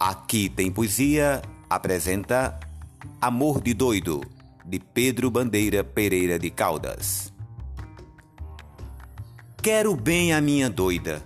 Aqui 0.00 0.48
tem 0.48 0.72
poesia 0.72 1.42
apresenta 1.68 2.58
Amor 3.20 3.60
de 3.60 3.74
Doido, 3.74 4.22
de 4.64 4.80
Pedro 4.80 5.30
Bandeira 5.30 5.84
Pereira 5.84 6.38
de 6.38 6.48
Caldas. 6.48 7.30
Quero 9.62 9.94
bem 9.94 10.32
a 10.32 10.40
minha 10.40 10.70
doida, 10.70 11.22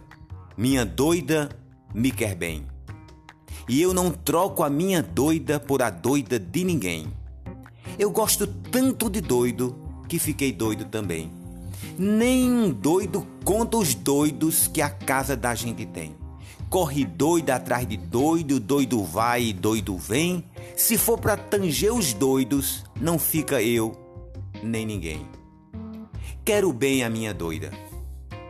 minha 0.56 0.84
doida 0.84 1.50
me 1.94 2.10
quer 2.10 2.34
bem. 2.34 2.66
E 3.68 3.80
eu 3.80 3.94
não 3.94 4.10
troco 4.10 4.64
a 4.64 4.68
minha 4.68 5.00
doida 5.00 5.60
por 5.60 5.80
a 5.80 5.88
doida 5.88 6.36
de 6.36 6.64
ninguém. 6.64 7.06
Eu 7.96 8.10
gosto 8.10 8.44
tanto 8.44 9.08
de 9.08 9.20
doido 9.20 9.78
que 10.08 10.18
fiquei 10.18 10.50
doido 10.50 10.86
também. 10.86 11.30
Nem 11.96 12.50
um 12.50 12.72
doido 12.72 13.24
conta 13.44 13.76
os 13.76 13.94
doidos 13.94 14.66
que 14.66 14.82
a 14.82 14.90
casa 14.90 15.36
da 15.36 15.54
gente 15.54 15.86
tem. 15.86 16.23
Corre 16.74 17.04
doido 17.04 17.50
atrás 17.50 17.86
de 17.86 17.96
doido, 17.96 18.58
doido 18.58 19.04
vai 19.04 19.44
e 19.44 19.52
doido 19.52 19.96
vem. 19.96 20.44
Se 20.74 20.98
for 20.98 21.16
para 21.16 21.36
tanger 21.36 21.94
os 21.94 22.12
doidos, 22.12 22.82
não 23.00 23.16
fica 23.16 23.62
eu 23.62 23.92
nem 24.60 24.84
ninguém. 24.84 25.24
Quero 26.44 26.72
bem 26.72 27.04
a 27.04 27.08
minha 27.08 27.32
doida. 27.32 27.70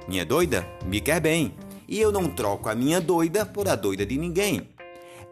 Minha 0.08 0.24
doida 0.24 0.66
me 0.86 1.02
quer 1.02 1.20
bem, 1.20 1.54
e 1.86 2.00
eu 2.00 2.10
não 2.10 2.30
troco 2.30 2.70
a 2.70 2.74
minha 2.74 2.98
doida 2.98 3.44
por 3.44 3.68
a 3.68 3.76
doida 3.76 4.06
de 4.06 4.16
ninguém. 4.16 4.70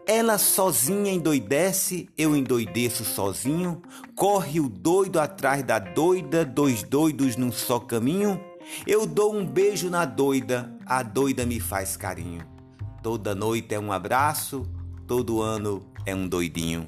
Ela 0.05 0.37
sozinha 0.37 1.11
endoidece, 1.11 2.07
eu 2.15 2.35
endoideço 2.35 3.03
sozinho. 3.03 3.81
Corre 4.15 4.59
o 4.59 4.69
doido 4.69 5.19
atrás 5.19 5.63
da 5.63 5.79
doida, 5.79 6.45
dois 6.45 6.83
doidos 6.83 7.37
num 7.37 7.51
só 7.51 7.79
caminho. 7.79 8.39
Eu 8.85 9.07
dou 9.07 9.33
um 9.33 9.43
beijo 9.43 9.89
na 9.89 10.05
doida, 10.05 10.77
a 10.85 11.01
doida 11.01 11.43
me 11.43 11.59
faz 11.59 11.97
carinho. 11.97 12.52
Toda 13.03 13.35
noite 13.35 13.75
é 13.75 13.79
um 13.79 13.91
abraço, 13.91 14.65
todo 15.05 15.41
ano 15.41 15.83
é 16.05 16.15
um 16.15 16.25
doidinho. 16.25 16.87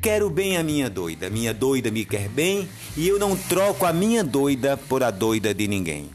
Quero 0.00 0.30
bem 0.30 0.56
a 0.56 0.62
minha 0.62 0.88
doida, 0.88 1.28
minha 1.28 1.52
doida 1.52 1.90
me 1.90 2.04
quer 2.04 2.28
bem 2.28 2.68
e 2.96 3.08
eu 3.08 3.18
não 3.18 3.36
troco 3.36 3.84
a 3.84 3.92
minha 3.92 4.22
doida 4.22 4.76
por 4.76 5.02
a 5.02 5.10
doida 5.10 5.52
de 5.52 5.66
ninguém. 5.66 6.08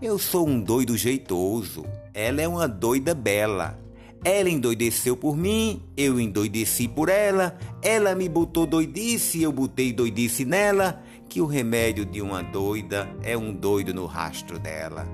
Eu 0.00 0.16
sou 0.16 0.46
um 0.46 0.60
doido 0.60 0.96
jeitoso, 0.96 1.84
ela 2.14 2.40
é 2.40 2.46
uma 2.46 2.68
doida 2.68 3.16
bela. 3.16 3.76
Ela 4.24 4.48
endoideceu 4.48 5.16
por 5.16 5.36
mim, 5.36 5.82
eu 5.96 6.20
endoideci 6.20 6.86
por 6.86 7.08
ela, 7.08 7.58
ela 7.82 8.14
me 8.14 8.28
botou 8.28 8.64
doidice, 8.64 9.42
eu 9.42 9.50
botei 9.50 9.92
doidice 9.92 10.44
nela, 10.44 11.02
que 11.28 11.40
o 11.40 11.46
remédio 11.46 12.04
de 12.04 12.22
uma 12.22 12.44
doida 12.44 13.08
é 13.24 13.36
um 13.36 13.52
doido 13.52 13.92
no 13.92 14.06
rastro 14.06 14.56
dela. 14.56 15.04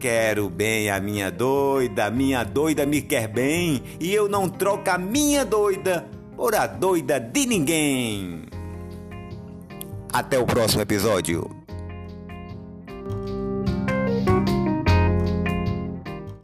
Quero 0.00 0.48
bem 0.48 0.88
a 0.88 0.98
minha 0.98 1.30
doida, 1.30 2.10
minha 2.10 2.42
doida 2.42 2.86
me 2.86 3.02
quer 3.02 3.28
bem, 3.28 3.82
e 4.00 4.14
eu 4.14 4.30
não 4.30 4.48
troco 4.48 4.88
a 4.88 4.96
minha 4.96 5.44
doida 5.44 6.08
por 6.34 6.54
a 6.54 6.66
doida 6.66 7.20
de 7.20 7.44
ninguém. 7.44 8.44
Até 10.10 10.38
o 10.38 10.46
próximo 10.46 10.80
episódio. 10.80 11.59